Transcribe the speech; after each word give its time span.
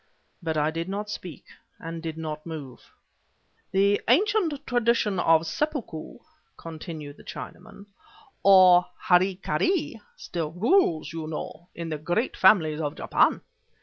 But 0.41 0.57
I 0.57 0.71
did 0.71 0.89
not 0.89 1.11
speak, 1.11 1.43
and 1.77 2.01
did 2.01 2.17
not 2.17 2.43
move. 2.43 2.89
"The 3.69 4.01
ancient 4.07 4.65
tradition 4.65 5.19
of 5.19 5.45
seppuku," 5.45 6.17
continued 6.57 7.17
the 7.17 7.23
Chinaman, 7.23 7.85
"or 8.41 8.87
hara 8.99 9.35
kiri, 9.35 10.01
still 10.15 10.53
rules, 10.53 11.09
as 11.09 11.13
you 11.13 11.27
know, 11.27 11.67
in 11.75 11.89
the 11.89 11.99
great 11.99 12.35
families 12.35 12.81
of 12.81 12.95
Japan. 12.95 13.41